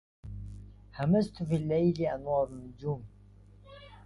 همست 0.95 1.43
في 1.43 1.55
الليل 1.55 2.01
أنوار 2.05 2.47
النجوم 2.47 3.03